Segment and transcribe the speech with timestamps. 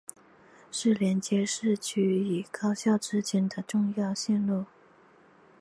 [0.71, 4.65] 是连接市区与高校之间的重要线路。